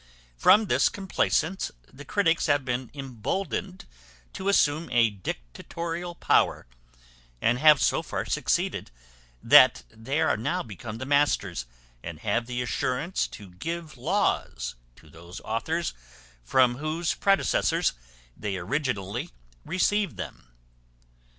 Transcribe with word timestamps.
From 0.35 0.65
this 0.65 0.89
complacence, 0.89 1.69
the 1.93 2.03
critics 2.03 2.47
have 2.47 2.65
been 2.65 2.89
emboldened 2.91 3.85
to 4.33 4.49
assume 4.49 4.89
a 4.89 5.11
dictatorial 5.11 6.15
power, 6.15 6.65
and 7.39 7.59
have 7.59 7.79
so 7.79 8.01
far 8.01 8.25
succeeded, 8.25 8.89
that 9.43 9.83
they 9.91 10.19
are 10.19 10.35
now 10.37 10.63
become 10.63 10.97
the 10.97 11.05
masters, 11.05 11.67
and 12.01 12.17
have 12.21 12.47
the 12.47 12.63
assurance 12.63 13.27
to 13.27 13.51
give 13.51 13.95
laws 13.95 14.73
to 14.95 15.07
those 15.07 15.39
authors 15.41 15.93
from 16.43 16.77
whose 16.77 17.13
predecessors 17.13 17.93
they 18.35 18.57
originally 18.57 19.29
received 19.65 20.17
them. 20.17 20.47